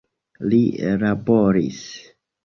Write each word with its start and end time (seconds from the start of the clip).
Li 0.53 0.61
laboris. 1.03 1.83